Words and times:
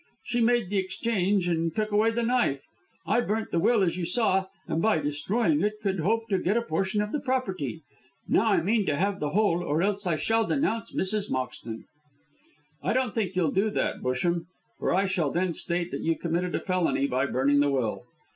She 0.23 0.41
made 0.41 0.71
the 0.71 0.79
exchange 0.79 1.47
and 1.47 1.75
took 1.75 1.91
away 1.91 2.09
the 2.09 2.23
knife. 2.23 2.63
I 3.05 3.21
burnt 3.21 3.51
the 3.51 3.59
will 3.59 3.83
as 3.83 3.97
you 3.97 4.05
saw, 4.07 4.47
and 4.67 4.81
by 4.81 4.97
destroying 4.99 5.61
it 5.61 5.73
could 5.83 5.99
hope 5.99 6.27
to 6.29 6.39
get 6.39 6.57
a 6.57 6.63
portion 6.63 7.03
of 7.03 7.11
the 7.11 7.19
property. 7.19 7.83
Now 8.27 8.47
I 8.51 8.63
mean 8.63 8.87
to 8.87 8.95
have 8.95 9.19
the 9.19 9.29
whole, 9.29 9.63
or 9.63 9.83
else 9.83 10.07
I 10.07 10.15
shall 10.15 10.47
denounce 10.47 10.91
Mrs. 10.91 11.29
Moxton." 11.29 11.85
"I 12.81 12.93
don't 12.93 13.13
think 13.13 13.35
you'll 13.35 13.51
do 13.51 13.69
that, 13.69 14.01
Busham, 14.01 14.47
for 14.79 14.91
I 14.91 15.05
shall 15.05 15.29
then 15.29 15.53
state 15.53 15.91
that 15.91 16.01
you 16.01 16.15
committed 16.17 16.55
a 16.55 16.59
felony 16.59 17.05
by 17.05 17.27
burning 17.27 17.59
the 17.59 17.69
will. 17.69 18.05